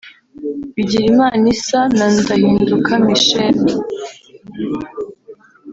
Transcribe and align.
Bigirimana 0.75 1.45
Issa 1.53 1.81
na 1.97 2.07
Ndahinduka 2.17 2.91
Michel 3.05 3.57